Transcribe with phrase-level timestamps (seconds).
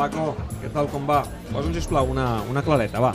[0.00, 1.20] Paco, què tal, com va?
[1.50, 3.12] Posa'm, sisplau, una, una clareta, va.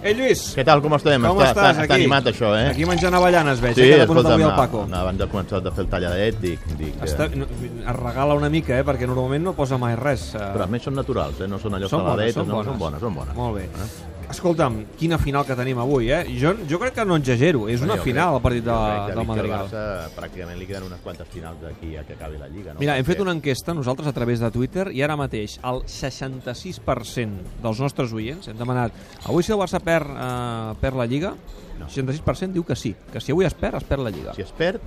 [0.00, 0.42] Ei, Lluís!
[0.56, 1.24] Què tal, com estem?
[1.28, 1.86] Com està, estàs, està, aquí?
[1.86, 2.68] està animat, això, eh?
[2.70, 4.84] Aquí menjant avellanes, veig, sí, eh, que posat escolta'm, avui el Paco.
[4.88, 6.62] no, abans de començar de fer el talladet, dic...
[6.78, 10.30] dic eh, Està, no, es regala una mica, eh, perquè normalment no posa mai res.
[10.36, 10.46] Eh.
[10.56, 11.48] Però a més són naturals, eh?
[11.52, 12.70] No són allò Són bones, saladetes, són no, bones.
[12.72, 13.36] són bones, són bones.
[13.36, 13.68] Molt bé.
[13.68, 14.09] Eh?
[14.30, 16.20] Escolta'm, quina final que tenim avui, eh?
[16.38, 19.64] Jo, jo crec que no exagero, és una final crec- el partit de, del Madrigal.
[19.64, 22.74] al Barça pràcticament li queden unes quantes finals d'aquí a que acabi la Lliga.
[22.74, 22.80] No?
[22.80, 27.60] Mira, hem fet una enquesta nosaltres a través de Twitter i ara mateix el 66%
[27.62, 28.92] dels nostres oients hem demanat
[29.26, 31.34] avui si el Barça perd, eh, perd la Lliga,
[31.80, 31.86] No.
[31.88, 34.34] 66% diu que sí, que si avui es perd, es perd la Lliga.
[34.36, 34.82] Si es perd,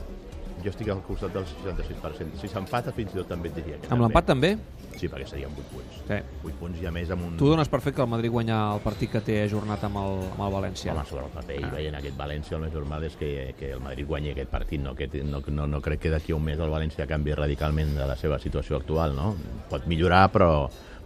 [0.63, 2.39] jo estic al costat del 66%.
[2.41, 4.53] Si s'empata, fins i tot també et diria que Amb l'empat també?
[4.93, 5.97] Sí, perquè serien 8 punts.
[6.07, 6.19] Sí.
[6.43, 7.37] 8 punts i a més amb un...
[7.39, 10.19] Tu dones per fet que el Madrid guanya el partit que té ajornat amb el,
[10.31, 10.93] amb el València.
[10.93, 13.83] Home, sobre el paper i veient aquest València, el més normal és que, que el
[13.83, 14.83] Madrid guanyi aquest partit.
[14.83, 17.97] No, que, no, no, no crec que d'aquí a un mes el València canvi radicalment
[17.97, 19.17] de la seva situació actual.
[19.17, 19.33] No?
[19.71, 20.53] Pot millorar, però,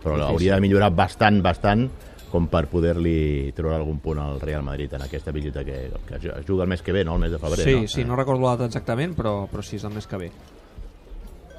[0.04, 1.88] però hauria de millorar bastant, bastant,
[2.32, 6.46] com per poder-li treure algun punt al Real Madrid en aquesta visita que, que es
[6.46, 7.16] juga el mes que ve, no?
[7.16, 7.64] el mes de febrer.
[7.64, 7.88] Sí, no?
[7.88, 10.32] sí, no recordo la data exactament, però, però sí, és el mes que ve.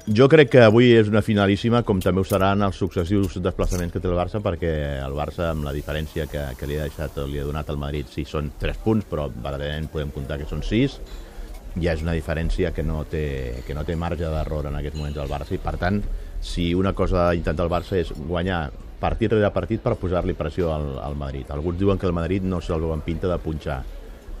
[0.09, 4.01] Jo crec que avui és una finalíssima, com també ho seran els successius desplaçaments que
[4.01, 4.71] té el Barça, perquè
[5.03, 8.09] el Barça, amb la diferència que, que li ha deixat, li ha donat al Madrid,
[8.09, 10.97] sí, són 3 punts, però verdaderament podem comptar que són 6,
[11.77, 15.21] ja és una diferència que no té, que no té marge d'error en aquests moments
[15.21, 16.01] al Barça, i per tant,
[16.41, 18.63] si una cosa ha intentat el Barça és guanyar
[18.99, 21.49] partit rere partit per posar-li pressió al, al Madrid.
[21.55, 23.79] Alguns diuen que el Madrid no se'l veu en pinta de punxar,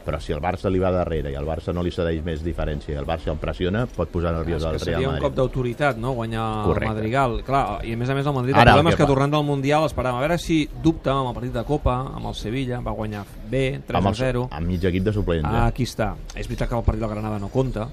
[0.05, 2.93] però si el Barça li va darrere i el Barça no li cedeix més diferència
[2.95, 5.25] i el Barça el pressiona, pot posar nerviós al Real seria un Madrid.
[5.27, 6.87] cop d'autoritat, no?, guanyar Correcte.
[6.87, 7.35] el Madrigal.
[7.45, 9.09] Clar, i a més a més el Madrid, Ara, el el problema que és que
[9.11, 12.35] tornant del Mundial esperàvem a veure si dubta amb el partit de Copa, amb el
[12.35, 14.47] Sevilla, va guanyar bé, 3 amb, a 0.
[14.51, 15.45] Amb mig equip de suplents.
[15.47, 16.15] Ah, aquí està.
[16.33, 17.87] És veritat que el partit del Granada no compta.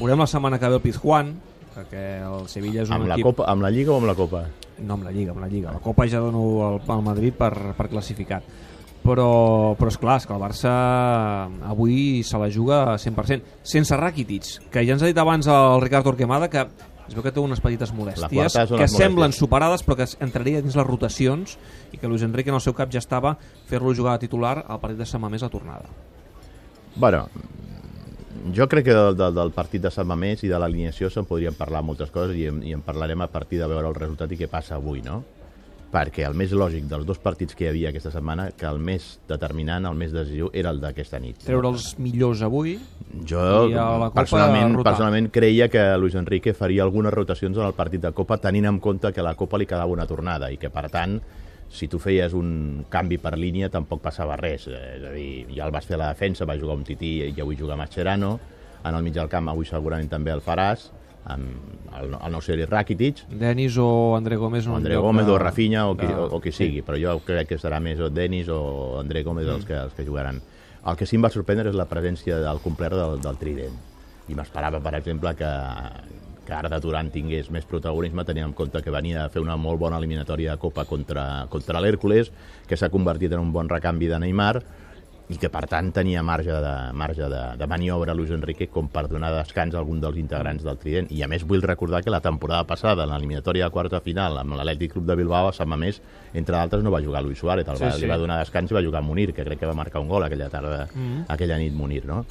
[0.00, 1.36] Veurem la setmana que ve el Pizjuán,
[1.74, 3.30] perquè el Sevilla és un Amb la, equip...
[3.30, 4.44] Copa, amb la Lliga o amb la Copa?
[4.82, 5.72] No, amb la Lliga, amb la Lliga.
[5.72, 8.46] La Copa ja dono al, al Madrid per, per classificat.
[9.02, 10.72] Però, però és clar, és que el Barça
[11.66, 13.58] avui se la juga 100%.
[13.66, 16.62] Sense Rakitic, que ja ens ha dit abans el Ricard Torquemada que
[17.02, 19.40] es veu que té unes petites La molèsties que les semblen molèsties.
[19.42, 21.56] superades però que entraria dins les rotacions
[21.90, 23.34] i que Luis Enrique en el seu cap ja estava
[23.66, 25.90] fer-lo jugar de titular al partit de Sant Mamés a tornada.
[26.94, 27.26] Bueno,
[28.50, 31.54] jo crec que del, del, del partit de Sant Mamés i de l'alineació se'n podrien
[31.54, 34.40] parlar moltes coses i en, i en parlarem a partir de veure el resultat i
[34.40, 35.22] què passa avui, no?
[35.92, 39.18] Perquè el més lògic dels dos partits que hi havia aquesta setmana, que el més
[39.28, 41.42] determinant, el més decisiu, era el d'aquesta nit.
[41.44, 42.78] Treure els millors avui
[43.28, 44.94] Jo I a la Copa personalment, rotar.
[44.94, 48.80] personalment creia que Luis Enrique faria algunes rotacions en el partit de Copa tenint en
[48.80, 51.20] compte que la Copa li quedava una tornada i que per tant
[51.72, 55.64] si tu feies un canvi per línia tampoc passava res, Eh, és a dir, ja
[55.66, 58.38] el vas fer a la defensa, va jugar un tití i avui juga Mascherano,
[58.84, 60.90] en el mig del camp avui segurament també el faràs,
[61.24, 65.24] amb el, el nou seri Rakitic, Denis o André Gómez en o un André Gómez
[65.26, 67.78] de- o Rafinha o qui, de- o, o qui sigui, però jo crec que serà
[67.80, 70.42] més o Denis o André Gómez els, que, els que jugaran.
[70.84, 73.76] El que sí em va sorprendre és la presència del complet del, del Trident.
[74.28, 75.46] I m'esperava, per exemple, que,
[76.46, 79.78] que Arda Turan tingués més protagonisme, tenint en compte que venia a fer una molt
[79.78, 82.32] bona eliminatòria de Copa contra, contra l'Hèrcules,
[82.66, 84.62] que s'ha convertit en un bon recanvi de Neymar,
[85.32, 89.06] i que per tant tenia marge de, marge de, de maniobra Luis Enrique com per
[89.08, 92.20] donar descans a algun dels integrants del Trident i a més vull recordar que la
[92.20, 96.02] temporada passada en l'eliminatòria de quarta final amb l'Atlètic Club de Bilbao a Sant Mamés
[96.34, 98.02] entre d'altres no va jugar Luis Suárez el Sí, va, sí.
[98.02, 100.26] li va donar descans i va jugar Munir que crec que va marcar un gol
[100.26, 101.24] aquella tarda Mhm.
[101.28, 102.26] aquella nit Munir no?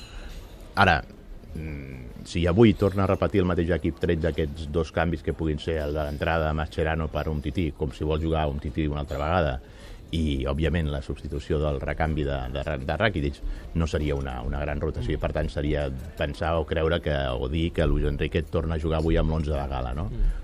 [0.75, 1.20] ara mm,
[2.25, 5.79] si avui torna a repetir el mateix equip tret d'aquests dos canvis que puguin ser
[5.84, 9.01] el de l'entrada de Mascherano per un tití, com si vol jugar un tití una
[9.03, 9.59] altra vegada,
[10.11, 13.38] i òbviament la substitució del recanvi de, de, de Rakitic
[13.79, 15.85] no seria una, una gran rotació i per tant seria
[16.17, 19.53] pensar o creure que, o dir que Luis Enrique torna a jugar avui amb l'11
[19.56, 20.09] de gala no?
[20.11, 20.41] Un-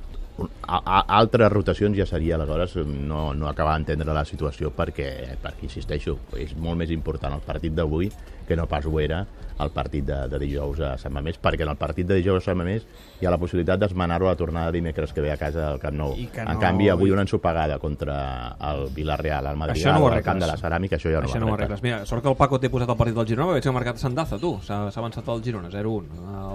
[0.67, 5.65] a, a, altres rotacions ja seria aleshores no, no acabar d'entendre la situació perquè, perquè
[5.69, 8.11] insisteixo, és molt més important el partit d'avui
[8.47, 9.25] que no pas ho era
[9.59, 12.45] el partit de, de dijous a Sant Mamés perquè en el partit de dijous a
[12.51, 12.85] Sant Mamés
[13.19, 15.97] hi ha la possibilitat d'esmenar-ho a la tornada dimecres que ve a casa del Camp
[15.97, 20.21] Nou que en no- canvi avui una ensopegada contra el Villarreal al Madrid no al
[20.23, 21.81] camp de la Ceràmica això ja no Això no ho arregles.
[21.83, 23.97] Mira, sort que el Paco té posat el partit del Girona, veig que ha marcat
[23.99, 24.53] Sandaza, tu.
[24.63, 26.05] S'ha s'ha avançat el Girona, 0-1.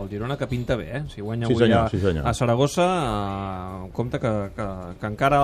[0.02, 1.02] El Girona que pinta bé, eh?
[1.12, 2.26] Si guanya Sí, avui senyor, a, sí, senyor.
[2.26, 4.68] a Saragossa, eh, compte que, que,
[5.00, 5.40] que encara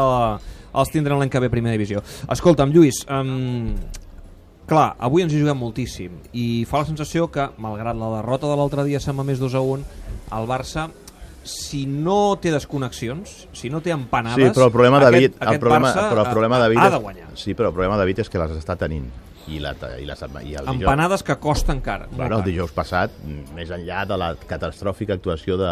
[0.73, 2.03] els tindran l'any que ve a primera divisió.
[2.33, 3.75] Escolta'm, Lluís, um,
[4.69, 8.57] clar, avui ens hi juguem moltíssim i fa la sensació que, malgrat la derrota de
[8.61, 9.85] l'altre dia a Sant Mamés 2-1,
[10.39, 10.89] el Barça
[11.43, 14.37] si no té desconnexions, si no té empanades...
[14.49, 16.87] Sí, però el problema, aquest, David, el aquest problema, Barça però el problema, David, ha
[16.87, 17.29] és- de guanyar.
[17.35, 19.09] Sí, però el problema, David, és que les està tenint.
[19.49, 20.75] i, la, i, la, setma- i el dijous...
[20.83, 22.03] Empanades que costen car.
[22.11, 25.71] Bueno, el dijous passat, mm, més enllà de la catastròfica actuació de,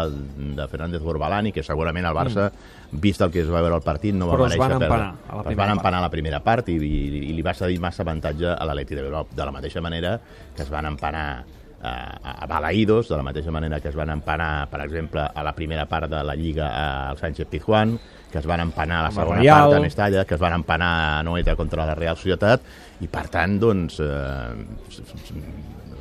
[0.57, 2.47] de Fernández Borbalani, que segurament el Barça,
[2.91, 4.37] vist el que es va veure al partit, no va Mm.
[4.39, 4.87] Però es mereixer van perdre.
[4.87, 7.45] empanar a la es primera van empanar a la primera part i, i, i li
[7.45, 9.27] va cedir massa avantatge a l'Atleti de Bilbao.
[9.35, 10.19] De la mateixa manera
[10.55, 11.45] que es van empanar
[11.87, 15.53] a, a Balaïdos, de la mateixa manera que es van empanar, per exemple, a la
[15.55, 16.67] primera part de la Lliga
[17.09, 17.97] al Sánchez Pizjuán,
[18.31, 19.63] que es van empanar a la segona Real.
[19.69, 22.61] part a Mestalla, que es van empanar a Noeta contra la Real Societat,
[23.01, 24.05] i per tant, doncs, eh,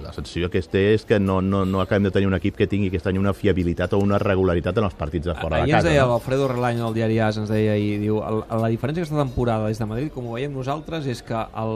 [0.06, 2.54] la sensació que es té és que no, no, no acabem de tenir un equip
[2.58, 5.66] que tingui aquest any una fiabilitat o una regularitat en els partits de fora Ahir
[5.66, 5.88] de ens casa.
[5.88, 6.12] deia no?
[6.12, 9.80] l'Alfredo Relaño del diari AS, ens deia ahir, diu, el, la diferència aquesta temporada des
[9.82, 11.74] de Madrid, com ho veiem nosaltres, és que el,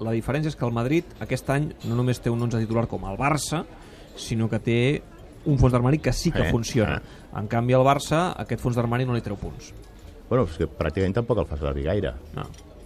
[0.00, 3.04] la diferència és que el Madrid aquest any no només té un 11 titular com
[3.08, 3.64] el Barça,
[4.16, 4.78] sinó que té
[5.46, 7.00] un fons d'armari que sí que Eh, funciona.
[7.36, 9.72] En canvi, al Barça, aquest fons d'armari no li treu punts.
[10.28, 12.12] Bueno, és que pràcticament tampoc el fa servir gaire.
[12.34, 12.42] No.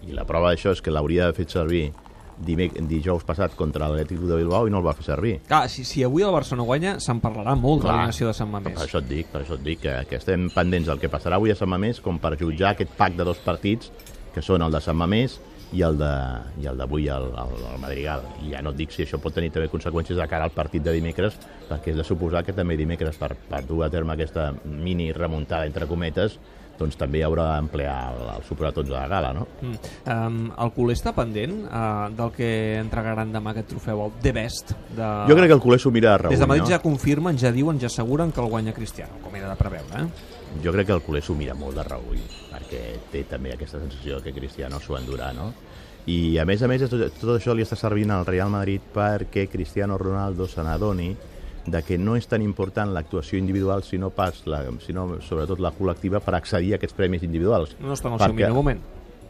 [0.07, 1.93] I la prova d'això és que l'hauria de fet servir
[2.41, 5.41] dimec dijous passat contra l'Atlètic de Bilbao i no el va fer servir.
[5.49, 7.97] Clar, si, si avui el Barça no guanya, se'n parlarà molt de Clar.
[7.97, 8.79] l'alineació de Sant Per Mamés.
[8.81, 11.51] això et dic, per això et dic que, que estem pendents del que passarà avui
[11.53, 13.91] a Sant Mamés com per jutjar aquest pack de dos partits
[14.35, 15.39] que són el de Sant Mamés
[15.73, 16.13] i el de
[16.81, 18.25] d'avui al, al, al Madrigal.
[18.45, 20.83] I ja no et dic si això pot tenir també conseqüències de cara al partit
[20.83, 21.37] de dimecres,
[21.69, 25.69] perquè és de suposar que també dimecres per, per dur a terme aquesta mini remuntada
[25.71, 26.39] entre cometes
[26.81, 29.47] doncs també haurà d'emplear el, el superatons de la gala, no?
[29.61, 29.93] Mm.
[30.15, 32.51] Um, el culer està pendent uh, del que
[32.81, 34.75] entregaran demà aquest trofeu, el The Best.
[34.97, 35.09] De...
[35.31, 36.73] Jo crec que el culer s'ho mira a Raül, Des de Madrid no?
[36.75, 40.05] ja confirmen, ja diuen, ja asseguren que el guanya Cristiano, com era de preveure.
[40.05, 40.39] Eh?
[40.65, 44.23] Jo crec que el culer s'ho mira molt de Raül, perquè té també aquesta sensació
[44.25, 45.53] que Cristiano s'ho endurà, no?
[46.11, 49.47] I a més a més, tot, tot això li està servint al Real Madrid perquè
[49.53, 51.11] Cristiano Ronaldo se n'adoni
[51.67, 56.23] de que no és tan important l'actuació individual, sinó pas la, sinó sobretot la col·lectiva
[56.25, 57.77] per accedir a aquests premis individuals.
[57.81, 58.81] No està en el seu millor moment.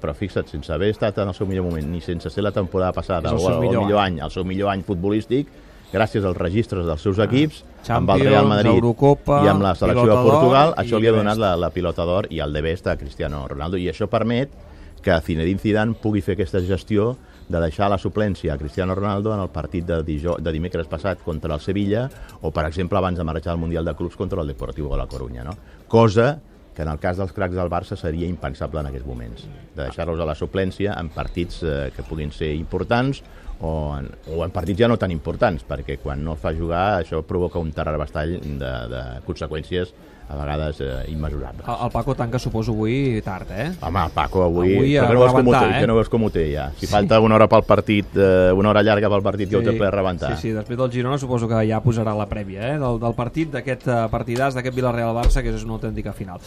[0.00, 2.94] Però fixa't, sense haver estat en el seu millor moment, ni sense ser la temporada
[2.96, 5.50] passada És el o seu el, millor millor any, el seu millor any futbolístic,
[5.92, 9.74] gràcies als registres dels seus equips, amb el Ah, Real Madrid Eurocopa, i amb la
[9.74, 12.86] selecció de Portugal, això li ha donat la, la pilota d'or i el de best
[12.86, 14.54] a Cristiano Ronaldo, i això permet
[15.02, 17.14] que Zinedine Zidane pugui fer aquesta gestió
[17.50, 21.22] de deixar la suplència a Cristiano Ronaldo en el partit de, dijo, de dimecres passat
[21.24, 22.06] contra el Sevilla
[22.40, 25.08] o, per exemple, abans de marxar al Mundial de Clubs contra el Deportivo de la
[25.08, 25.42] Coruña.
[25.44, 25.56] No?
[25.88, 26.38] Cosa
[26.74, 29.42] que en el cas dels cracs del Barça seria impensable en aquests moments,
[29.74, 33.24] de deixar-los a la suplència en partits eh, que puguin ser importants
[33.60, 37.20] o en, o en partits ja no tan importants, perquè quan no fa jugar això
[37.26, 39.92] provoca un terrabastall de, de conseqüències
[40.30, 41.66] a vegades eh, immesurables.
[41.66, 43.72] El, el Paco tanca, suposo, avui tard, eh?
[43.80, 44.76] Home, Paco, avui...
[44.76, 45.80] Avui a però que no veus com ho té, rebentar, eh?
[45.80, 46.66] que no veus com ho té, ja.
[46.78, 49.74] Si falta una hora pel partit, eh, una hora llarga pel partit, que ho té
[49.74, 50.36] ple rebentar.
[50.36, 52.78] Sí, sí, després del Girona suposo que ja posarà la prèvia eh?
[52.78, 56.38] del, del partit, d'aquest eh, partidàs, d'aquest Villarreal-Barça, que és una autèntica final.